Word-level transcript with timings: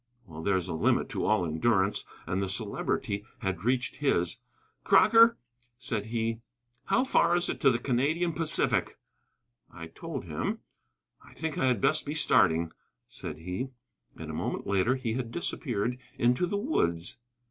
Well, 0.25 0.41
there 0.41 0.57
is 0.57 0.67
a 0.67 0.73
limit 0.73 1.09
to 1.09 1.25
all 1.25 1.45
endurance, 1.45 2.05
and 2.25 2.41
the 2.41 2.49
Celebrity 2.49 3.23
had 3.41 3.63
reached 3.63 3.97
his. 3.97 4.39
"Crocker," 4.83 5.37
he 5.37 5.67
said, 5.77 6.39
"how 6.85 7.03
far 7.03 7.35
is 7.37 7.49
it 7.49 7.61
to 7.61 7.69
the 7.69 7.77
Canadian 7.77 8.33
Pacific?" 8.33 8.97
I 9.69 9.85
told 9.85 10.25
him. 10.25 10.61
"I 11.23 11.35
think 11.35 11.59
I 11.59 11.67
had 11.67 11.81
best 11.81 12.03
be 12.07 12.15
starting," 12.15 12.71
said 13.05 13.37
he. 13.37 13.69
And 14.17 14.31
a 14.31 14.33
moment 14.33 14.65
later 14.65 14.95
he 14.95 15.13
had 15.13 15.29
disappeared 15.31 15.99
into 16.17 16.47
the 16.47 16.57
woods. 16.57 17.17